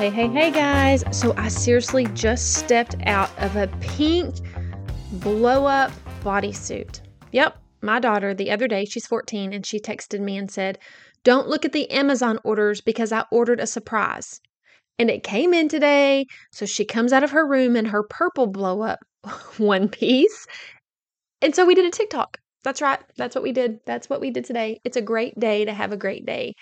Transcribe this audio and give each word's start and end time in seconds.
Hey, 0.00 0.08
hey, 0.08 0.28
hey, 0.28 0.50
guys. 0.50 1.04
So 1.10 1.34
I 1.36 1.48
seriously 1.48 2.06
just 2.14 2.54
stepped 2.54 2.96
out 3.04 3.28
of 3.38 3.56
a 3.56 3.66
pink 3.82 4.34
blow 5.12 5.66
up 5.66 5.92
bodysuit. 6.22 7.02
Yep, 7.32 7.58
my 7.82 8.00
daughter 8.00 8.32
the 8.32 8.50
other 8.50 8.66
day, 8.66 8.86
she's 8.86 9.06
14, 9.06 9.52
and 9.52 9.66
she 9.66 9.78
texted 9.78 10.20
me 10.20 10.38
and 10.38 10.50
said, 10.50 10.78
Don't 11.22 11.48
look 11.48 11.66
at 11.66 11.72
the 11.72 11.90
Amazon 11.90 12.38
orders 12.44 12.80
because 12.80 13.12
I 13.12 13.26
ordered 13.30 13.60
a 13.60 13.66
surprise. 13.66 14.40
And 14.98 15.10
it 15.10 15.22
came 15.22 15.52
in 15.52 15.68
today. 15.68 16.24
So 16.50 16.64
she 16.64 16.86
comes 16.86 17.12
out 17.12 17.22
of 17.22 17.32
her 17.32 17.46
room 17.46 17.76
in 17.76 17.84
her 17.84 18.02
purple 18.02 18.46
blow 18.46 18.80
up 18.80 19.00
one 19.58 19.90
piece. 19.90 20.46
And 21.42 21.54
so 21.54 21.66
we 21.66 21.74
did 21.74 21.84
a 21.84 21.90
TikTok. 21.90 22.38
That's 22.64 22.80
right. 22.80 23.00
That's 23.18 23.34
what 23.34 23.44
we 23.44 23.52
did. 23.52 23.80
That's 23.84 24.08
what 24.08 24.22
we 24.22 24.30
did 24.30 24.46
today. 24.46 24.80
It's 24.82 24.96
a 24.96 25.02
great 25.02 25.38
day 25.38 25.66
to 25.66 25.74
have 25.74 25.92
a 25.92 25.96
great 25.98 26.24
day. 26.24 26.54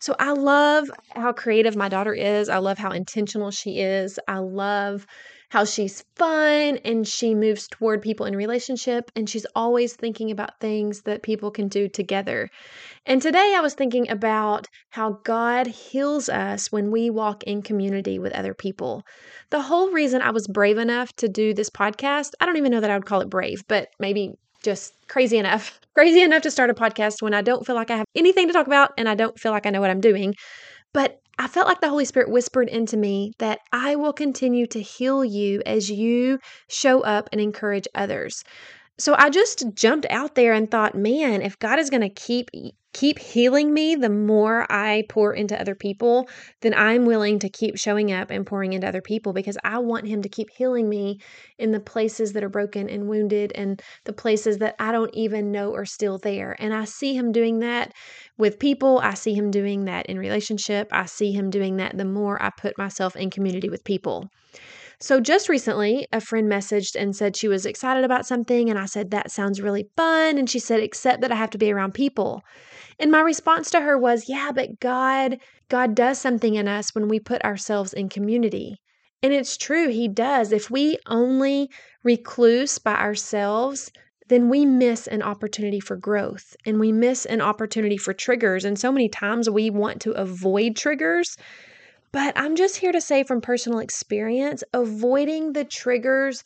So 0.00 0.16
I 0.18 0.32
love 0.32 0.90
how 1.14 1.32
creative 1.32 1.76
my 1.76 1.88
daughter 1.88 2.14
is. 2.14 2.48
I 2.48 2.58
love 2.58 2.78
how 2.78 2.90
intentional 2.90 3.50
she 3.50 3.80
is. 3.80 4.18
I 4.26 4.38
love 4.38 5.06
how 5.50 5.64
she's 5.64 6.04
fun 6.14 6.78
and 6.84 7.06
she 7.06 7.34
moves 7.34 7.68
toward 7.68 8.00
people 8.00 8.24
in 8.24 8.36
relationship 8.36 9.10
and 9.14 9.28
she's 9.28 9.46
always 9.54 9.94
thinking 9.94 10.30
about 10.30 10.58
things 10.60 11.02
that 11.02 11.22
people 11.22 11.50
can 11.50 11.68
do 11.68 11.88
together. 11.88 12.48
And 13.04 13.20
today 13.20 13.54
I 13.56 13.60
was 13.60 13.74
thinking 13.74 14.08
about 14.08 14.68
how 14.90 15.18
God 15.24 15.66
heals 15.66 16.28
us 16.28 16.70
when 16.70 16.90
we 16.90 17.10
walk 17.10 17.42
in 17.42 17.62
community 17.62 18.18
with 18.18 18.32
other 18.32 18.54
people. 18.54 19.02
The 19.50 19.60
whole 19.60 19.90
reason 19.90 20.22
I 20.22 20.30
was 20.30 20.46
brave 20.46 20.78
enough 20.78 21.12
to 21.16 21.28
do 21.28 21.52
this 21.52 21.68
podcast, 21.68 22.30
I 22.40 22.46
don't 22.46 22.56
even 22.56 22.70
know 22.70 22.80
that 22.80 22.90
I 22.90 22.96
would 22.96 23.06
call 23.06 23.20
it 23.20 23.28
brave, 23.28 23.64
but 23.66 23.88
maybe 23.98 24.38
just 24.62 24.94
crazy 25.08 25.38
enough, 25.38 25.80
crazy 25.94 26.22
enough 26.22 26.42
to 26.42 26.50
start 26.50 26.70
a 26.70 26.74
podcast 26.74 27.22
when 27.22 27.34
I 27.34 27.42
don't 27.42 27.66
feel 27.66 27.76
like 27.76 27.90
I 27.90 27.96
have 27.96 28.06
anything 28.14 28.46
to 28.46 28.52
talk 28.52 28.66
about 28.66 28.92
and 28.96 29.08
I 29.08 29.14
don't 29.14 29.38
feel 29.38 29.52
like 29.52 29.66
I 29.66 29.70
know 29.70 29.80
what 29.80 29.90
I'm 29.90 30.00
doing. 30.00 30.34
But 30.92 31.18
I 31.38 31.48
felt 31.48 31.68
like 31.68 31.80
the 31.80 31.88
Holy 31.88 32.04
Spirit 32.04 32.30
whispered 32.30 32.68
into 32.68 32.96
me 32.96 33.32
that 33.38 33.60
I 33.72 33.96
will 33.96 34.12
continue 34.12 34.66
to 34.68 34.82
heal 34.82 35.24
you 35.24 35.62
as 35.64 35.90
you 35.90 36.38
show 36.68 37.00
up 37.00 37.30
and 37.32 37.40
encourage 37.40 37.88
others. 37.94 38.42
So 39.00 39.14
I 39.16 39.30
just 39.30 39.64
jumped 39.74 40.06
out 40.10 40.34
there 40.34 40.52
and 40.52 40.70
thought, 40.70 40.94
man, 40.94 41.40
if 41.40 41.58
God 41.58 41.78
is 41.78 41.88
going 41.88 42.02
to 42.02 42.10
keep 42.10 42.50
keep 42.92 43.18
healing 43.18 43.72
me 43.72 43.94
the 43.94 44.10
more 44.10 44.66
I 44.70 45.04
pour 45.08 45.32
into 45.32 45.58
other 45.58 45.74
people, 45.74 46.28
then 46.60 46.74
I'm 46.74 47.06
willing 47.06 47.38
to 47.38 47.48
keep 47.48 47.78
showing 47.78 48.12
up 48.12 48.30
and 48.30 48.44
pouring 48.44 48.74
into 48.74 48.86
other 48.86 49.00
people 49.00 49.32
because 49.32 49.56
I 49.64 49.78
want 49.78 50.06
Him 50.08 50.20
to 50.22 50.28
keep 50.28 50.50
healing 50.50 50.88
me 50.88 51.20
in 51.56 51.70
the 51.70 51.80
places 51.80 52.34
that 52.34 52.44
are 52.44 52.50
broken 52.50 52.90
and 52.90 53.08
wounded 53.08 53.52
and 53.54 53.80
the 54.04 54.12
places 54.12 54.58
that 54.58 54.74
I 54.78 54.92
don't 54.92 55.14
even 55.14 55.50
know 55.50 55.72
are 55.74 55.86
still 55.86 56.18
there. 56.18 56.54
And 56.58 56.74
I 56.74 56.84
see 56.84 57.14
Him 57.14 57.32
doing 57.32 57.60
that 57.60 57.94
with 58.36 58.58
people. 58.58 58.98
I 58.98 59.14
see 59.14 59.32
Him 59.32 59.50
doing 59.50 59.86
that 59.86 60.06
in 60.06 60.18
relationship. 60.18 60.88
I 60.92 61.06
see 61.06 61.32
Him 61.32 61.48
doing 61.48 61.76
that 61.76 61.96
the 61.96 62.04
more 62.04 62.42
I 62.42 62.50
put 62.50 62.76
myself 62.76 63.16
in 63.16 63.30
community 63.30 63.70
with 63.70 63.84
people. 63.84 64.28
So, 65.02 65.18
just 65.18 65.48
recently, 65.48 66.06
a 66.12 66.20
friend 66.20 66.46
messaged 66.46 66.94
and 66.94 67.16
said 67.16 67.34
she 67.34 67.48
was 67.48 67.64
excited 67.64 68.04
about 68.04 68.26
something. 68.26 68.68
And 68.68 68.78
I 68.78 68.84
said, 68.84 69.10
That 69.10 69.30
sounds 69.30 69.62
really 69.62 69.88
fun. 69.96 70.36
And 70.36 70.48
she 70.48 70.58
said, 70.58 70.80
Except 70.80 71.22
that 71.22 71.32
I 71.32 71.36
have 71.36 71.50
to 71.50 71.58
be 71.58 71.72
around 71.72 71.94
people. 71.94 72.42
And 72.98 73.10
my 73.10 73.20
response 73.20 73.70
to 73.70 73.80
her 73.80 73.96
was, 73.96 74.28
Yeah, 74.28 74.52
but 74.54 74.78
God, 74.78 75.38
God 75.70 75.94
does 75.94 76.18
something 76.18 76.54
in 76.54 76.68
us 76.68 76.94
when 76.94 77.08
we 77.08 77.18
put 77.18 77.42
ourselves 77.42 77.94
in 77.94 78.10
community. 78.10 78.76
And 79.22 79.32
it's 79.32 79.56
true, 79.56 79.88
He 79.88 80.06
does. 80.06 80.52
If 80.52 80.70
we 80.70 80.98
only 81.06 81.70
recluse 82.04 82.78
by 82.78 82.96
ourselves, 82.96 83.90
then 84.28 84.50
we 84.50 84.66
miss 84.66 85.06
an 85.06 85.22
opportunity 85.22 85.80
for 85.80 85.96
growth 85.96 86.54
and 86.64 86.78
we 86.78 86.92
miss 86.92 87.24
an 87.26 87.40
opportunity 87.40 87.96
for 87.96 88.12
triggers. 88.12 88.66
And 88.66 88.78
so 88.78 88.92
many 88.92 89.08
times 89.08 89.48
we 89.48 89.70
want 89.70 90.00
to 90.02 90.12
avoid 90.12 90.76
triggers 90.76 91.36
but 92.12 92.32
I'm 92.36 92.56
just 92.56 92.76
here 92.76 92.92
to 92.92 93.00
say 93.00 93.22
from 93.24 93.40
personal 93.40 93.78
experience 93.78 94.62
avoiding 94.72 95.52
the 95.52 95.64
triggers 95.64 96.42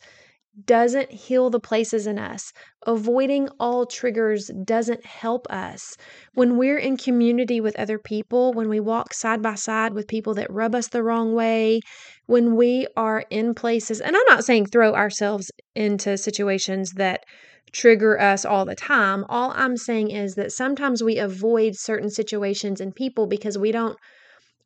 doesn't 0.63 1.11
heal 1.11 1.49
the 1.49 1.59
places 1.59 2.07
in 2.07 2.17
us. 2.17 2.53
Avoiding 2.87 3.49
all 3.59 3.85
triggers 3.85 4.49
doesn't 4.63 5.05
help 5.05 5.47
us. 5.49 5.97
When 6.33 6.57
we're 6.57 6.77
in 6.77 6.95
community 6.95 7.59
with 7.59 7.77
other 7.77 7.99
people, 7.99 8.53
when 8.53 8.69
we 8.69 8.79
walk 8.79 9.13
side 9.13 9.41
by 9.41 9.55
side 9.55 9.93
with 9.93 10.07
people 10.07 10.33
that 10.35 10.51
rub 10.51 10.73
us 10.73 10.87
the 10.87 11.03
wrong 11.03 11.33
way, 11.33 11.81
when 12.27 12.55
we 12.55 12.87
are 12.95 13.25
in 13.29 13.53
places, 13.53 13.99
and 13.99 14.15
I'm 14.15 14.25
not 14.27 14.45
saying 14.45 14.67
throw 14.67 14.93
ourselves 14.93 15.51
into 15.75 16.17
situations 16.17 16.93
that 16.93 17.25
trigger 17.73 18.19
us 18.19 18.45
all 18.45 18.63
the 18.63 18.75
time. 18.75 19.25
All 19.27 19.51
I'm 19.55 19.75
saying 19.75 20.11
is 20.11 20.35
that 20.35 20.53
sometimes 20.53 21.03
we 21.03 21.17
avoid 21.17 21.75
certain 21.75 22.09
situations 22.09 22.79
and 22.79 22.95
people 22.95 23.27
because 23.27 23.57
we 23.57 23.73
don't 23.73 23.97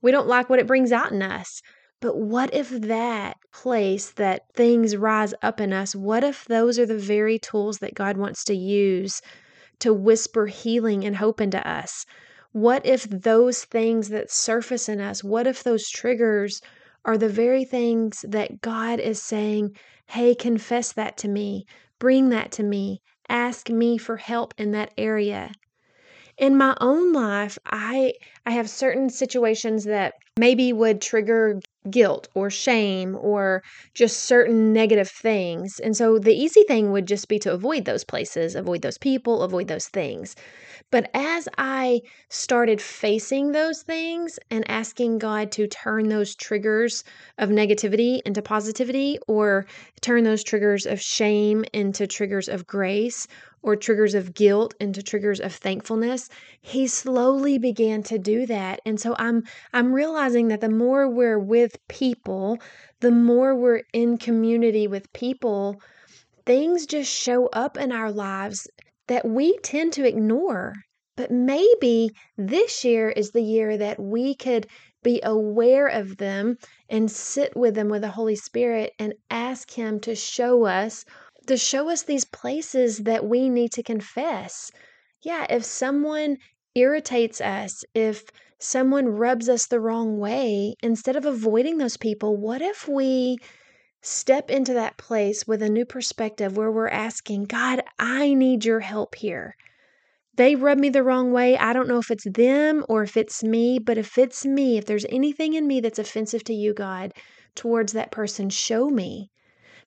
we 0.02 0.12
don't 0.12 0.28
like 0.28 0.50
what 0.50 0.60
it 0.60 0.68
brings 0.68 0.92
out 0.92 1.12
in 1.12 1.22
us. 1.22 1.62
But 2.02 2.18
what 2.18 2.54
if 2.54 2.70
that 2.70 3.38
place 3.52 4.12
that 4.12 4.44
things 4.54 4.96
rise 4.96 5.34
up 5.42 5.60
in 5.60 5.74
us, 5.74 5.94
what 5.96 6.24
if 6.24 6.46
those 6.46 6.80
are 6.80 6.86
the 6.86 6.98
very 6.98 7.38
tools 7.38 7.80
that 7.80 7.94
God 7.94 8.16
wants 8.16 8.46
to 8.46 8.56
use 8.56 9.22
to 9.80 9.94
whisper 9.94 10.48
healing 10.48 11.04
and 11.04 11.18
hope 11.18 11.42
into 11.42 11.68
us? 11.68 12.06
What 12.54 12.86
if 12.86 13.04
those 13.04 13.66
things 13.66 14.10
that 14.10 14.32
surface 14.32 14.88
in 14.88 15.02
us, 15.02 15.24
what 15.24 15.46
if 15.46 15.62
those 15.62 15.90
triggers 15.90 16.62
are 17.04 17.18
the 17.18 17.30
very 17.30 17.66
things 17.66 18.24
that 18.28 18.62
God 18.62 19.00
is 19.00 19.22
saying, 19.22 19.76
hey, 20.08 20.36
confess 20.36 20.94
that 20.94 21.18
to 21.18 21.28
me, 21.28 21.66
bring 22.00 22.30
that 22.30 22.52
to 22.54 22.64
me, 22.64 23.02
ask 23.28 23.70
me 23.70 23.98
for 23.98 24.18
help 24.18 24.54
in 24.58 24.72
that 24.72 24.94
area? 24.98 25.52
In 26.40 26.58
my 26.58 26.76
own 26.80 27.12
life, 27.14 27.60
I 27.66 28.14
I 28.46 28.52
have 28.52 28.70
certain 28.70 29.10
situations 29.10 29.84
that 29.84 30.14
maybe 30.40 30.72
would 30.72 31.02
trigger 31.02 31.60
guilt 31.90 32.28
or 32.34 32.50
shame 32.50 33.18
or 33.20 33.62
just 33.94 34.24
certain 34.24 34.74
negative 34.74 35.10
things. 35.10 35.80
And 35.80 35.96
so 35.96 36.18
the 36.18 36.34
easy 36.34 36.64
thing 36.64 36.92
would 36.92 37.08
just 37.08 37.28
be 37.28 37.40
to 37.40 37.54
avoid 37.54 37.86
those 37.86 38.04
places, 38.04 38.56
avoid 38.56 38.82
those 38.82 38.98
people, 38.98 39.44
avoid 39.44 39.68
those 39.68 39.88
things. 39.88 40.36
But 40.92 41.10
as 41.14 41.48
I 41.58 42.02
started 42.30 42.82
facing 42.82 43.52
those 43.52 43.84
things 43.84 44.40
and 44.50 44.70
asking 44.70 45.20
God 45.20 45.52
to 45.54 45.68
turn 45.68 46.08
those 46.08 46.36
triggers 46.36 47.04
of 47.38 47.50
negativity 47.50 48.22
into 48.26 48.42
positivity 48.42 49.20
or 49.28 49.66
turn 50.02 50.24
those 50.24 50.44
triggers 50.44 50.86
of 50.86 51.02
shame 51.02 51.66
into 51.74 52.08
triggers 52.08 52.48
of 52.48 52.66
grace 52.66 53.28
or 53.62 53.76
triggers 53.76 54.14
of 54.16 54.34
guilt 54.34 54.74
into 54.80 55.04
triggers 55.04 55.40
of 55.40 55.54
thankfulness 55.54 56.30
he 56.62 56.88
slowly 56.88 57.58
began 57.58 58.04
to 58.04 58.18
do 58.18 58.46
that. 58.46 58.80
And 58.86 59.00
so 59.00 59.16
i'm 59.18 59.44
i'm 59.74 59.94
realizing 59.94 60.48
that 60.50 60.62
the 60.62 60.70
more 60.70 61.10
we're 61.10 61.40
with 61.40 61.78
people 61.88 62.58
the 63.00 63.12
more 63.12 63.56
we're 63.56 63.84
in 63.94 64.18
community 64.18 64.88
with 64.88 65.12
people 65.14 65.82
things 66.46 66.86
just 66.86 67.12
show 67.12 67.48
up 67.48 67.78
in 67.78 67.92
our 67.92 68.12
lives 68.12 68.68
that 69.08 69.28
we 69.28 69.58
tend 69.60 69.94
to 69.94 70.08
ignore. 70.08 70.74
But 71.18 71.32
maybe 71.32 72.12
this 72.38 72.86
year 72.86 73.10
is 73.10 73.32
the 73.32 73.42
year 73.42 73.78
that 73.78 74.00
we 74.00 74.36
could 74.36 74.66
be 75.04 75.20
aware 75.24 75.88
of 75.88 76.18
them 76.18 76.58
and 76.90 77.12
sit 77.12 77.56
with 77.56 77.76
them 77.76 77.90
with 77.90 78.02
the 78.02 78.10
Holy 78.10 78.36
Spirit 78.36 78.94
and 79.00 79.14
ask 79.30 79.72
Him 79.72 80.00
to 80.02 80.16
show 80.16 80.66
us 80.66 81.06
to 81.50 81.58
show 81.58 81.90
us 81.90 82.04
these 82.04 82.26
places 82.26 83.00
that 83.00 83.26
we 83.26 83.50
need 83.50 83.72
to 83.74 83.84
confess. 83.84 84.72
Yeah, 85.22 85.46
if 85.50 85.64
someone 85.64 86.38
irritates 86.76 87.42
us, 87.42 87.84
if 87.94 88.24
someone 88.60 89.08
rubs 89.08 89.50
us 89.50 89.68
the 89.68 89.80
wrong 89.80 90.18
way, 90.20 90.76
instead 90.82 91.16
of 91.16 91.26
avoiding 91.26 91.78
those 91.78 91.98
people, 91.98 92.38
what 92.38 92.62
if 92.62 92.88
we 92.88 93.38
step 94.02 94.50
into 94.50 94.74
that 94.74 94.98
place 94.98 95.46
with 95.46 95.62
a 95.62 95.70
new 95.70 95.86
perspective 95.86 96.56
where 96.56 96.72
we're 96.72 96.88
asking, 96.88 97.44
God, 97.44 97.82
I 97.98 98.34
need 98.34 98.64
your 98.64 98.80
help 98.80 99.16
here. 99.16 99.56
They 100.36 100.56
rub 100.56 100.78
me 100.78 100.90
the 100.90 101.04
wrong 101.04 101.34
way. 101.34 101.58
I 101.58 101.74
don't 101.74 101.90
know 101.90 102.00
if 102.00 102.10
it's 102.10 102.24
them 102.24 102.86
or 102.88 103.04
if 103.04 103.18
it's 103.18 103.44
me, 103.44 103.78
but 103.78 103.98
if 103.98 104.18
it's 104.18 104.46
me, 104.46 104.78
if 104.78 104.86
there's 104.86 105.06
anything 105.10 105.54
in 105.54 105.68
me 105.68 105.82
that's 105.82 106.00
offensive 106.00 106.46
to 106.46 106.54
you, 106.54 106.74
God, 106.74 107.12
towards 107.56 107.92
that 107.94 108.12
person, 108.12 108.50
show 108.50 108.90
me. 108.90 109.32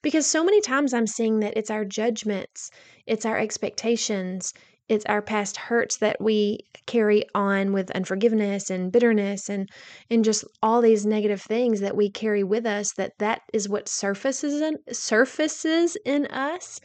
Because 0.02 0.26
so 0.26 0.44
many 0.44 0.60
times 0.60 0.92
I'm 0.92 1.06
seeing 1.06 1.40
that 1.40 1.56
it's 1.56 1.70
our 1.70 1.84
judgments, 1.84 2.70
it's 3.06 3.24
our 3.24 3.38
expectations, 3.38 4.52
it's 4.88 5.06
our 5.06 5.22
past 5.22 5.56
hurts 5.56 5.96
that 5.98 6.20
we 6.20 6.58
carry 6.86 7.24
on 7.34 7.72
with 7.72 7.90
unforgiveness 7.92 8.68
and 8.68 8.92
bitterness 8.92 9.48
and 9.48 9.68
and 10.10 10.24
just 10.24 10.44
all 10.62 10.80
these 10.82 11.06
negative 11.06 11.40
things 11.40 11.80
that 11.80 11.96
we 11.96 12.10
carry 12.10 12.42
with 12.44 12.66
us 12.66 12.92
that 12.94 13.12
that 13.18 13.42
is 13.52 13.68
what 13.68 13.88
surfaces 13.88 14.60
in, 14.60 14.76
surfaces 14.92 15.96
in 16.04 16.26
us. 16.26 16.80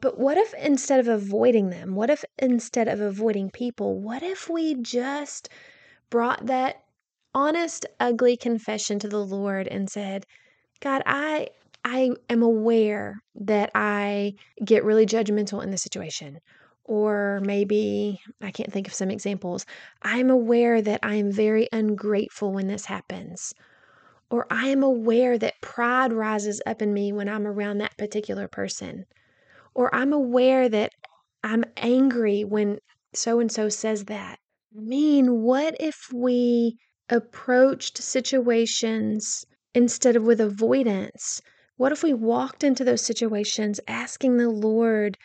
But 0.00 0.18
what 0.18 0.36
if 0.36 0.52
instead 0.54 1.00
of 1.00 1.08
avoiding 1.08 1.70
them 1.70 1.94
what 1.94 2.10
if 2.10 2.24
instead 2.38 2.88
of 2.88 3.00
avoiding 3.00 3.50
people 3.50 4.00
what 4.00 4.22
if 4.22 4.48
we 4.50 4.74
just 4.74 5.48
brought 6.10 6.46
that 6.46 6.82
honest 7.34 7.86
ugly 8.00 8.36
confession 8.36 8.98
to 9.00 9.08
the 9.08 9.24
lord 9.24 9.66
and 9.68 9.88
said 9.90 10.26
god 10.80 11.02
i 11.06 11.48
I 11.84 12.10
am 12.30 12.42
aware 12.42 13.16
that 13.34 13.70
I 13.74 14.34
get 14.64 14.84
really 14.84 15.06
judgmental 15.06 15.62
in 15.62 15.70
the 15.70 15.78
situation. 15.78 16.38
Or 16.84 17.40
maybe 17.44 18.20
I 18.40 18.50
can't 18.50 18.72
think 18.72 18.88
of 18.88 18.94
some 18.94 19.10
examples. 19.10 19.66
I'm 20.02 20.30
aware 20.30 20.82
that 20.82 21.00
I 21.02 21.14
am 21.14 21.30
very 21.30 21.68
ungrateful 21.72 22.52
when 22.52 22.66
this 22.66 22.86
happens. 22.86 23.54
Or 24.30 24.46
I 24.50 24.68
am 24.68 24.82
aware 24.82 25.38
that 25.38 25.60
pride 25.60 26.12
rises 26.12 26.60
up 26.66 26.82
in 26.82 26.92
me 26.92 27.12
when 27.12 27.28
I'm 27.28 27.46
around 27.46 27.78
that 27.78 27.96
particular 27.98 28.48
person. 28.48 29.04
Or 29.74 29.94
I'm 29.94 30.12
aware 30.12 30.68
that 30.68 30.92
I'm 31.44 31.64
angry 31.76 32.44
when 32.44 32.78
so 33.14 33.40
and 33.40 33.50
so 33.50 33.68
says 33.68 34.06
that. 34.06 34.38
I 34.76 34.80
mean, 34.80 35.42
what 35.42 35.76
if 35.78 36.08
we 36.12 36.78
approached 37.08 37.98
situations 37.98 39.44
instead 39.74 40.16
of 40.16 40.24
with 40.24 40.40
avoidance? 40.40 41.42
What 41.78 41.90
if 41.90 42.02
we 42.02 42.12
walked 42.12 42.62
into 42.62 42.84
those 42.84 43.00
situations 43.00 43.80
asking 43.88 44.36
the 44.36 44.50
Lord 44.50 45.16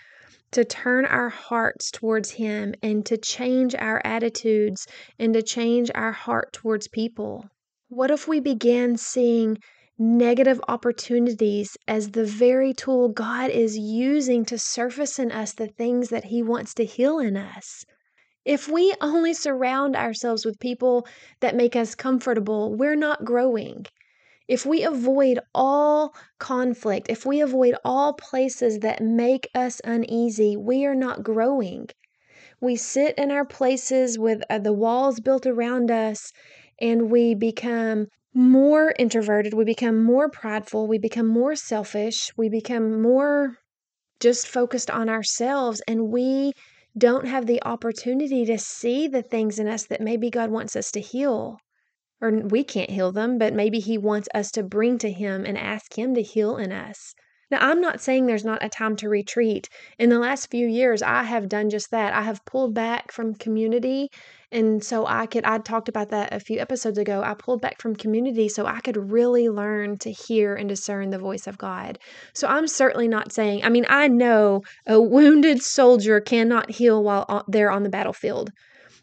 to 0.51 0.63
turn 0.63 1.05
our 1.05 1.27
hearts 1.27 1.91
towards 1.91 2.31
Him 2.31 2.73
and 2.81 3.05
to 3.05 3.17
change 3.17 3.75
our 3.75 4.01
attitudes 4.05 4.87
and 5.19 5.33
to 5.33 5.41
change 5.41 5.91
our 5.93 6.13
heart 6.13 6.53
towards 6.53 6.87
people? 6.87 7.49
What 7.89 8.11
if 8.11 8.29
we 8.29 8.39
began 8.39 8.95
seeing 8.95 9.57
negative 9.99 10.61
opportunities 10.69 11.75
as 11.85 12.11
the 12.11 12.25
very 12.25 12.73
tool 12.73 13.09
God 13.09 13.49
is 13.49 13.77
using 13.77 14.45
to 14.45 14.57
surface 14.57 15.19
in 15.19 15.33
us 15.33 15.53
the 15.53 15.67
things 15.67 16.09
that 16.09 16.25
He 16.25 16.41
wants 16.41 16.73
to 16.75 16.85
heal 16.85 17.19
in 17.19 17.35
us? 17.35 17.83
If 18.45 18.69
we 18.69 18.93
only 19.01 19.33
surround 19.33 19.97
ourselves 19.97 20.45
with 20.45 20.61
people 20.61 21.05
that 21.41 21.57
make 21.57 21.75
us 21.75 21.93
comfortable, 21.93 22.73
we're 22.73 22.95
not 22.95 23.25
growing. 23.25 23.85
If 24.47 24.65
we 24.65 24.83
avoid 24.83 25.39
all 25.53 26.15
conflict, 26.39 27.07
if 27.09 27.25
we 27.25 27.41
avoid 27.41 27.75
all 27.83 28.13
places 28.13 28.79
that 28.79 29.01
make 29.01 29.49
us 29.53 29.81
uneasy, 29.83 30.55
we 30.55 30.85
are 30.85 30.95
not 30.95 31.23
growing. 31.23 31.89
We 32.61 32.75
sit 32.75 33.17
in 33.17 33.29
our 33.29 33.45
places 33.45 34.17
with 34.17 34.41
uh, 34.49 34.59
the 34.59 34.73
walls 34.73 35.19
built 35.19 35.45
around 35.45 35.91
us 35.91 36.31
and 36.79 37.11
we 37.11 37.35
become 37.35 38.07
more 38.33 38.93
introverted, 38.97 39.53
we 39.53 39.65
become 39.65 40.03
more 40.03 40.29
prideful, 40.29 40.87
we 40.87 40.97
become 40.97 41.27
more 41.27 41.55
selfish, 41.55 42.31
we 42.37 42.49
become 42.49 43.01
more 43.01 43.57
just 44.19 44.47
focused 44.47 44.89
on 44.89 45.09
ourselves, 45.09 45.81
and 45.87 46.09
we 46.09 46.53
don't 46.97 47.27
have 47.27 47.45
the 47.45 47.61
opportunity 47.63 48.45
to 48.45 48.57
see 48.57 49.07
the 49.07 49.21
things 49.21 49.59
in 49.59 49.67
us 49.67 49.85
that 49.85 50.01
maybe 50.01 50.29
God 50.29 50.49
wants 50.49 50.75
us 50.75 50.91
to 50.91 50.99
heal. 50.99 51.59
Or 52.21 52.31
we 52.31 52.63
can't 52.63 52.89
heal 52.89 53.11
them, 53.11 53.37
but 53.37 53.53
maybe 53.53 53.79
He 53.79 53.97
wants 53.97 54.27
us 54.33 54.51
to 54.51 54.63
bring 54.63 54.97
to 54.99 55.11
Him 55.11 55.45
and 55.45 55.57
ask 55.57 55.97
Him 55.97 56.15
to 56.15 56.21
heal 56.21 56.57
in 56.57 56.71
us. 56.71 57.13
Now, 57.49 57.59
I'm 57.61 57.79
not 57.79 58.01
saying 58.01 58.25
there's 58.25 58.43
not 58.43 58.63
a 58.63 58.69
time 58.69 58.97
to 58.97 59.07
retreat. 59.07 59.69
In 59.97 60.09
the 60.09 60.19
last 60.19 60.51
few 60.51 60.67
years, 60.67 61.01
I 61.01 61.23
have 61.23 61.47
done 61.47 61.69
just 61.69 61.91
that. 61.91 62.13
I 62.13 62.23
have 62.23 62.43
pulled 62.43 62.73
back 62.73 63.11
from 63.11 63.35
community. 63.35 64.09
And 64.51 64.83
so 64.83 65.05
I 65.05 65.27
could, 65.27 65.45
I 65.45 65.57
talked 65.59 65.87
about 65.87 66.09
that 66.09 66.33
a 66.33 66.41
few 66.41 66.59
episodes 66.59 66.97
ago. 66.97 67.21
I 67.23 67.35
pulled 67.35 67.61
back 67.61 67.81
from 67.81 67.95
community 67.95 68.49
so 68.49 68.65
I 68.65 68.81
could 68.81 68.97
really 68.97 69.47
learn 69.47 69.97
to 69.99 70.11
hear 70.11 70.55
and 70.55 70.67
discern 70.67 71.09
the 71.09 71.19
voice 71.19 71.47
of 71.47 71.57
God. 71.57 71.99
So 72.33 72.47
I'm 72.47 72.67
certainly 72.67 73.07
not 73.07 73.31
saying, 73.31 73.63
I 73.63 73.69
mean, 73.69 73.85
I 73.87 74.09
know 74.09 74.63
a 74.85 75.01
wounded 75.01 75.61
soldier 75.61 76.19
cannot 76.19 76.71
heal 76.71 77.01
while 77.01 77.45
they're 77.47 77.71
on 77.71 77.83
the 77.83 77.89
battlefield. 77.89 78.51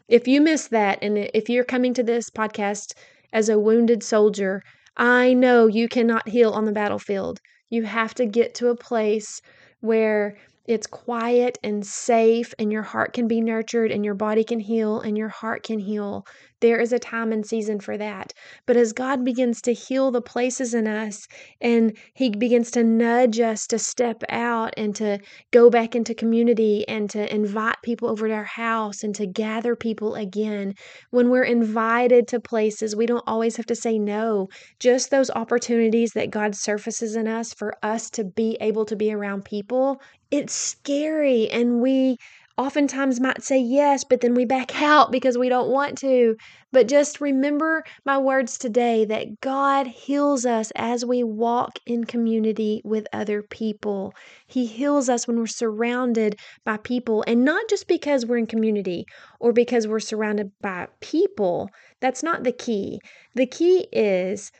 If 0.07 0.27
you 0.27 0.41
miss 0.41 0.67
that, 0.69 0.99
and 1.01 1.17
if 1.33 1.49
you're 1.49 1.63
coming 1.63 1.93
to 1.95 2.03
this 2.03 2.29
podcast 2.29 2.93
as 3.33 3.49
a 3.49 3.59
wounded 3.59 4.03
soldier, 4.03 4.61
I 4.97 5.33
know 5.33 5.67
you 5.67 5.87
cannot 5.87 6.29
heal 6.29 6.51
on 6.51 6.65
the 6.65 6.71
battlefield. 6.71 7.39
You 7.69 7.83
have 7.83 8.13
to 8.15 8.25
get 8.25 8.53
to 8.55 8.69
a 8.69 8.75
place 8.75 9.41
where 9.81 10.37
it's 10.67 10.87
quiet 10.87 11.57
and 11.63 11.85
safe, 11.85 12.53
and 12.57 12.71
your 12.71 12.83
heart 12.83 13.13
can 13.13 13.27
be 13.27 13.41
nurtured, 13.41 13.91
and 13.91 14.05
your 14.05 14.15
body 14.15 14.43
can 14.43 14.59
heal, 14.59 14.99
and 15.01 15.17
your 15.17 15.29
heart 15.29 15.63
can 15.63 15.79
heal. 15.79 16.25
There 16.61 16.79
is 16.79 16.93
a 16.93 16.99
time 16.99 17.31
and 17.31 17.45
season 17.45 17.79
for 17.79 17.97
that. 17.97 18.33
But 18.65 18.77
as 18.77 18.93
God 18.93 19.23
begins 19.23 19.61
to 19.63 19.73
heal 19.73 20.11
the 20.11 20.21
places 20.21 20.73
in 20.73 20.87
us 20.87 21.27
and 21.61 21.97
He 22.13 22.29
begins 22.29 22.71
to 22.71 22.83
nudge 22.83 23.39
us 23.39 23.67
to 23.67 23.79
step 23.79 24.23
out 24.29 24.73
and 24.77 24.95
to 24.95 25.19
go 25.51 25.69
back 25.69 25.95
into 25.95 26.13
community 26.13 26.87
and 26.87 27.09
to 27.09 27.33
invite 27.33 27.77
people 27.83 28.09
over 28.09 28.27
to 28.27 28.33
our 28.33 28.43
house 28.43 29.03
and 29.03 29.13
to 29.15 29.27
gather 29.27 29.75
people 29.75 30.15
again, 30.15 30.73
when 31.11 31.29
we're 31.29 31.43
invited 31.43 32.27
to 32.29 32.39
places, 32.39 32.95
we 32.95 33.05
don't 33.05 33.23
always 33.27 33.57
have 33.57 33.65
to 33.67 33.75
say 33.75 33.99
no. 33.99 34.47
Just 34.79 35.11
those 35.11 35.29
opportunities 35.31 36.11
that 36.13 36.31
God 36.31 36.55
surfaces 36.55 37.15
in 37.15 37.27
us 37.27 37.53
for 37.53 37.75
us 37.83 38.09
to 38.11 38.23
be 38.23 38.57
able 38.61 38.85
to 38.85 38.95
be 38.95 39.11
around 39.13 39.45
people, 39.45 40.01
it's 40.31 40.53
scary 40.53 41.49
and 41.49 41.81
we 41.81 42.17
oftentimes 42.57 43.19
might 43.19 43.43
say 43.43 43.59
yes, 43.59 44.03
but 44.03 44.21
then 44.21 44.33
we 44.33 44.45
back 44.45 44.81
out 44.81 45.11
because 45.11 45.37
we 45.37 45.49
don't 45.49 45.69
want 45.69 45.97
to. 45.99 46.35
But 46.71 46.87
just 46.87 47.21
remember 47.21 47.83
my 48.05 48.17
words 48.17 48.57
today 48.57 49.05
that 49.05 49.41
God 49.41 49.87
heals 49.87 50.45
us 50.45 50.71
as 50.75 51.05
we 51.05 51.23
walk 51.23 51.79
in 51.85 52.03
community 52.05 52.81
with 52.83 53.07
other 53.13 53.41
people. 53.41 54.13
He 54.47 54.65
heals 54.65 55.09
us 55.09 55.27
when 55.27 55.37
we're 55.37 55.47
surrounded 55.47 56.37
by 56.63 56.77
people, 56.77 57.23
and 57.27 57.43
not 57.43 57.69
just 57.69 57.87
because 57.87 58.25
we're 58.25 58.37
in 58.37 58.47
community 58.47 59.05
or 59.39 59.53
because 59.53 59.87
we're 59.87 59.99
surrounded 59.99 60.51
by 60.61 60.87
people. 60.99 61.69
That's 62.01 62.23
not 62.23 62.43
the 62.43 62.51
key. 62.51 62.99
The 63.35 63.45
key 63.45 63.87
is 63.91 64.51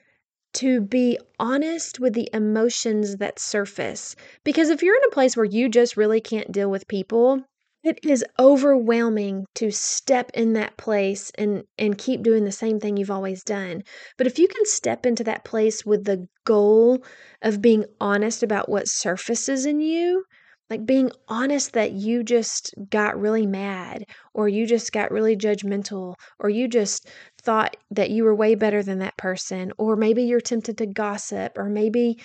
to 0.53 0.79
be 0.79 1.19
honest 1.37 1.99
with 1.99 2.13
the 2.13 2.29
emotions 2.31 3.17
that 3.17 3.39
surface. 3.39 4.15
Because 4.45 4.69
if 4.69 4.81
you're 4.81 4.95
in 4.95 5.03
a 5.03 5.13
place 5.13 5.35
where 5.35 5.45
you 5.45 5.67
just 5.67 5.97
really 5.97 6.21
can't 6.21 6.51
deal 6.51 6.71
with 6.71 6.87
people, 6.87 7.43
it 7.85 7.99
is 8.03 8.25
overwhelming 8.39 9.45
to 9.55 9.71
step 9.71 10.31
in 10.33 10.53
that 10.53 10.75
place 10.75 11.31
and 11.37 11.63
and 11.77 11.97
keep 11.97 12.23
doing 12.23 12.43
the 12.43 12.51
same 12.51 12.79
thing 12.79 12.97
you've 12.97 13.11
always 13.11 13.43
done. 13.43 13.83
But 14.17 14.27
if 14.27 14.39
you 14.39 14.47
can 14.47 14.65
step 14.65 15.05
into 15.05 15.23
that 15.25 15.45
place 15.45 15.85
with 15.85 16.03
the 16.03 16.27
goal 16.45 17.03
of 17.43 17.61
being 17.61 17.85
honest 18.01 18.41
about 18.41 18.69
what 18.69 18.87
surfaces 18.87 19.67
in 19.67 19.81
you, 19.81 20.25
like 20.69 20.83
being 20.85 21.11
honest 21.27 21.73
that 21.73 21.91
you 21.91 22.23
just 22.23 22.73
got 22.89 23.19
really 23.19 23.45
mad 23.45 24.05
or 24.33 24.49
you 24.49 24.65
just 24.65 24.91
got 24.91 25.11
really 25.11 25.37
judgmental 25.37 26.15
or 26.39 26.49
you 26.49 26.67
just 26.67 27.07
thought 27.43 27.77
that 27.91 28.09
you 28.09 28.23
were 28.23 28.33
way 28.33 28.55
better 28.55 28.81
than 28.81 28.97
that 28.99 29.15
person 29.17 29.71
or 29.77 29.95
maybe 29.95 30.23
you're 30.23 30.41
tempted 30.41 30.79
to 30.79 30.87
gossip 30.87 31.55
or 31.55 31.69
maybe 31.69 32.17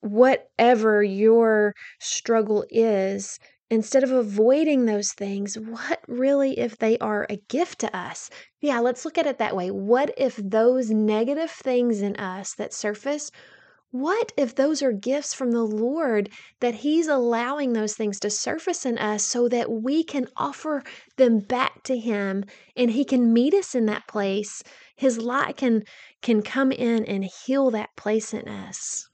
whatever 0.00 1.02
your 1.02 1.74
struggle 2.00 2.64
is 2.70 3.38
instead 3.72 4.04
of 4.04 4.12
avoiding 4.12 4.84
those 4.84 5.12
things, 5.12 5.54
what 5.54 6.00
really 6.06 6.58
if 6.58 6.76
they 6.76 6.98
are 6.98 7.26
a 7.30 7.38
gift 7.48 7.78
to 7.78 7.96
us? 7.96 8.28
Yeah, 8.60 8.80
let's 8.80 9.06
look 9.06 9.16
at 9.16 9.26
it 9.26 9.38
that 9.38 9.56
way. 9.56 9.70
What 9.70 10.12
if 10.18 10.36
those 10.36 10.90
negative 10.90 11.50
things 11.50 12.02
in 12.02 12.14
us 12.16 12.54
that 12.56 12.74
surface, 12.74 13.30
what 13.90 14.30
if 14.36 14.54
those 14.54 14.82
are 14.82 14.92
gifts 14.92 15.32
from 15.32 15.52
the 15.52 15.62
Lord 15.62 16.28
that 16.60 16.74
He's 16.74 17.08
allowing 17.08 17.72
those 17.72 17.94
things 17.94 18.20
to 18.20 18.28
surface 18.28 18.84
in 18.84 18.98
us 18.98 19.24
so 19.24 19.48
that 19.48 19.70
we 19.70 20.04
can 20.04 20.26
offer 20.36 20.82
them 21.16 21.38
back 21.38 21.82
to 21.84 21.96
Him 21.96 22.44
and 22.76 22.90
He 22.90 23.06
can 23.06 23.32
meet 23.32 23.54
us 23.54 23.74
in 23.74 23.86
that 23.86 24.06
place? 24.06 24.62
His 24.96 25.16
light 25.16 25.56
can, 25.56 25.84
can 26.20 26.42
come 26.42 26.72
in 26.72 27.06
and 27.06 27.24
heal 27.24 27.70
that 27.70 27.96
place 27.96 28.34
in 28.34 28.48
us. 28.48 29.08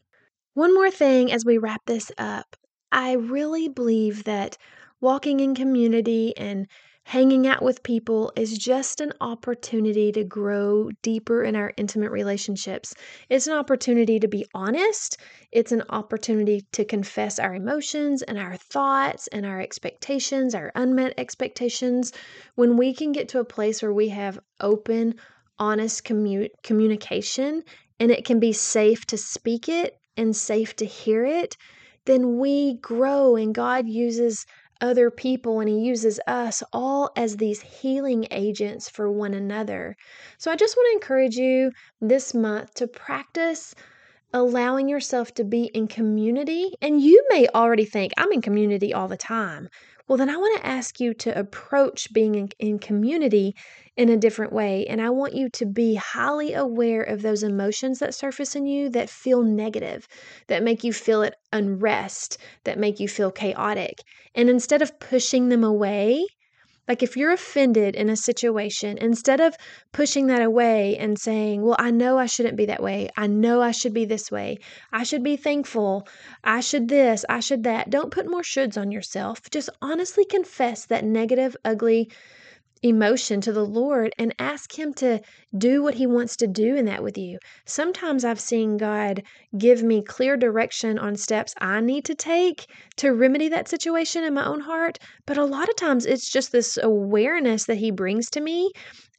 One 0.54 0.74
more 0.74 0.90
thing 0.90 1.30
as 1.30 1.44
we 1.44 1.58
wrap 1.58 1.82
this 1.86 2.10
up. 2.18 2.56
I 2.92 3.12
really 3.12 3.68
believe 3.68 4.24
that 4.24 4.56
walking 5.00 5.40
in 5.40 5.54
community 5.54 6.36
and 6.36 6.66
hanging 7.08 7.46
out 7.46 7.62
with 7.62 7.82
people 7.82 8.30
is 8.36 8.58
just 8.58 9.00
an 9.00 9.10
opportunity 9.22 10.12
to 10.12 10.22
grow 10.24 10.90
deeper 11.00 11.42
in 11.42 11.56
our 11.56 11.72
intimate 11.78 12.10
relationships. 12.10 12.94
It's 13.30 13.46
an 13.46 13.54
opportunity 13.54 14.20
to 14.20 14.28
be 14.28 14.44
honest. 14.52 15.16
It's 15.50 15.72
an 15.72 15.84
opportunity 15.88 16.66
to 16.72 16.84
confess 16.84 17.38
our 17.38 17.54
emotions 17.54 18.20
and 18.20 18.38
our 18.38 18.56
thoughts 18.56 19.26
and 19.28 19.46
our 19.46 19.58
expectations, 19.58 20.54
our 20.54 20.70
unmet 20.74 21.14
expectations. 21.16 22.12
When 22.56 22.76
we 22.76 22.92
can 22.92 23.12
get 23.12 23.28
to 23.30 23.40
a 23.40 23.44
place 23.44 23.80
where 23.80 23.94
we 23.94 24.10
have 24.10 24.38
open, 24.60 25.14
honest 25.58 26.04
commu- 26.04 26.50
communication 26.62 27.64
and 27.98 28.10
it 28.10 28.26
can 28.26 28.38
be 28.38 28.52
safe 28.52 29.06
to 29.06 29.16
speak 29.16 29.68
it 29.68 29.98
and 30.18 30.36
safe 30.36 30.76
to 30.76 30.84
hear 30.84 31.24
it, 31.24 31.56
then 32.08 32.38
we 32.38 32.74
grow 32.74 33.36
and 33.36 33.54
God 33.54 33.86
uses 33.86 34.46
other 34.80 35.10
people 35.10 35.60
and 35.60 35.68
He 35.68 35.80
uses 35.80 36.18
us 36.26 36.62
all 36.72 37.10
as 37.16 37.36
these 37.36 37.60
healing 37.60 38.26
agents 38.30 38.88
for 38.88 39.12
one 39.12 39.34
another. 39.34 39.96
So 40.38 40.50
I 40.50 40.56
just 40.56 40.76
want 40.76 40.88
to 40.90 40.96
encourage 40.96 41.36
you 41.36 41.70
this 42.00 42.32
month 42.32 42.74
to 42.74 42.88
practice 42.88 43.74
allowing 44.32 44.88
yourself 44.88 45.34
to 45.34 45.44
be 45.44 45.64
in 45.74 45.86
community. 45.86 46.72
And 46.80 47.00
you 47.00 47.24
may 47.30 47.46
already 47.54 47.84
think, 47.84 48.12
I'm 48.16 48.32
in 48.32 48.42
community 48.42 48.94
all 48.94 49.08
the 49.08 49.16
time. 49.16 49.68
Well, 50.08 50.16
then 50.16 50.30
I 50.30 50.36
want 50.36 50.58
to 50.60 50.66
ask 50.66 50.98
you 50.98 51.14
to 51.14 51.38
approach 51.38 52.12
being 52.12 52.34
in, 52.34 52.48
in, 52.58 52.78
community 52.80 53.54
in 53.96 54.08
a 54.08 54.16
different 54.16 54.52
way. 54.52 54.84
And 54.86 55.00
I 55.02 55.10
want 55.10 55.34
you 55.34 55.48
to 55.50 55.66
be 55.66 55.94
highly 55.94 56.52
aware 56.54 57.02
of 57.02 57.22
those 57.22 57.42
emotions 57.44 57.98
that 58.00 58.14
surface 58.14 58.56
in 58.56 58.66
you 58.66 58.88
that 58.90 59.08
feel 59.10 59.42
negative, 59.42 60.08
that 60.48 60.62
make 60.64 60.82
you 60.82 60.92
feel 60.92 61.22
at 61.22 61.36
unrest, 61.52 62.38
that 62.64 62.78
make 62.78 62.98
you 62.98 63.06
feel 63.08 63.30
chaotic. 63.30 64.00
And 64.34 64.48
instead 64.50 64.82
of 64.82 64.98
pushing 64.98 65.48
them 65.48 65.62
away, 65.62 66.26
Like 66.88 67.02
if 67.02 67.16
you're 67.16 67.32
offended 67.32 67.94
in 67.94 68.08
a 68.08 68.16
situation, 68.16 68.96
instead 68.98 69.40
of 69.40 69.54
pushing 69.92 70.26
that 70.28 70.42
away 70.42 70.96
and 70.96 71.18
saying, 71.18 71.62
Well, 71.62 71.76
I 71.78 71.90
know 71.90 72.18
I 72.18 72.26
shouldn't 72.26 72.56
be 72.56 72.66
that 72.66 72.82
way. 72.82 73.10
I 73.16 73.26
know 73.26 73.62
I 73.62 73.70
should 73.70 73.92
be 73.92 74.06
this 74.06 74.30
way. 74.30 74.58
I 74.90 75.04
should 75.04 75.22
be 75.22 75.36
thankful. 75.36 76.08
I 76.42 76.60
should 76.60 76.88
this. 76.88 77.24
I 77.28 77.40
should 77.40 77.62
that. 77.64 77.90
Don't 77.90 78.10
put 78.10 78.30
more 78.30 78.42
shoulds 78.42 78.80
on 78.80 78.90
yourself. 78.90 79.50
Just 79.50 79.68
honestly 79.82 80.24
confess 80.24 80.86
that 80.86 81.04
negative, 81.04 81.56
ugly 81.64 82.10
emotion 82.82 83.40
to 83.40 83.52
the 83.52 83.64
Lord 83.64 84.12
and 84.18 84.34
ask 84.38 84.78
Him 84.78 84.92
to 84.94 85.20
do 85.56 85.82
what 85.82 85.94
He 85.94 86.06
wants 86.06 86.36
to 86.36 86.46
do 86.46 86.76
in 86.76 86.84
that 86.86 87.02
with 87.02 87.18
you. 87.18 87.38
Sometimes 87.64 88.24
I've 88.24 88.40
seen 88.40 88.76
God 88.76 89.22
give 89.56 89.82
me 89.82 90.02
clear 90.02 90.36
direction 90.36 90.98
on 90.98 91.16
steps 91.16 91.54
I 91.60 91.80
need 91.80 92.04
to 92.06 92.14
take 92.14 92.66
to 92.96 93.12
remedy 93.12 93.48
that 93.48 93.68
situation 93.68 94.24
in 94.24 94.34
my 94.34 94.46
own 94.46 94.60
heart, 94.60 94.98
but 95.26 95.38
a 95.38 95.44
lot 95.44 95.68
of 95.68 95.76
times 95.76 96.06
it's 96.06 96.30
just 96.30 96.52
this 96.52 96.78
awareness 96.82 97.64
that 97.66 97.78
He 97.78 97.90
brings 97.90 98.30
to 98.30 98.40
me. 98.40 98.70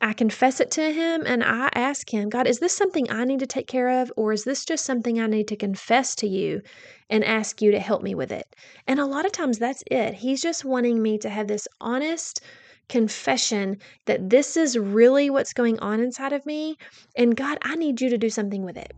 I 0.01 0.13
confess 0.13 0.61
it 0.61 0.71
to 0.71 0.93
Him 0.93 1.23
and 1.25 1.43
I 1.43 1.69
ask 1.73 2.09
Him, 2.13 2.29
God, 2.29 2.47
is 2.47 2.59
this 2.59 2.73
something 2.73 3.11
I 3.11 3.25
need 3.25 3.39
to 3.39 3.47
take 3.47 3.67
care 3.67 4.01
of, 4.01 4.11
or 4.15 4.31
is 4.31 4.45
this 4.45 4.63
just 4.63 4.85
something 4.85 5.19
I 5.19 5.27
need 5.27 5.47
to 5.49 5.57
confess 5.57 6.15
to 6.15 6.27
you 6.27 6.61
and 7.09 7.23
ask 7.25 7.61
you 7.61 7.71
to 7.71 7.79
help 7.79 8.01
me 8.01 8.15
with 8.15 8.31
it? 8.31 8.55
And 8.87 8.99
a 8.99 9.05
lot 9.05 9.25
of 9.25 9.33
times 9.33 9.59
that's 9.59 9.83
it. 9.91 10.13
He's 10.13 10.41
just 10.41 10.63
wanting 10.63 11.01
me 11.01 11.17
to 11.17 11.29
have 11.29 11.47
this 11.47 11.67
honest, 11.81 12.41
confession 12.89 13.77
that 14.05 14.29
this 14.29 14.57
is 14.57 14.77
really 14.77 15.29
what's 15.29 15.53
going 15.53 15.79
on 15.79 16.01
inside 16.01 16.33
of 16.33 16.45
me. 16.45 16.77
And 17.15 17.35
God, 17.35 17.57
I 17.61 17.75
need 17.75 18.01
you 18.01 18.09
to 18.09 18.17
do 18.17 18.29
something 18.29 18.63
with 18.63 18.77
it. 18.77 18.93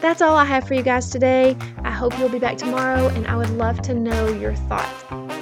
That's 0.00 0.22
all 0.22 0.36
I 0.36 0.44
have 0.44 0.66
for 0.66 0.74
you 0.74 0.82
guys 0.82 1.10
today. 1.10 1.56
I 1.84 1.90
hope 1.90 2.18
you'll 2.18 2.28
be 2.28 2.38
back 2.38 2.56
tomorrow, 2.56 3.08
and 3.08 3.26
I 3.26 3.36
would 3.36 3.50
love 3.50 3.80
to 3.82 3.94
know 3.94 4.28
your 4.28 4.54
thoughts. 4.54 5.37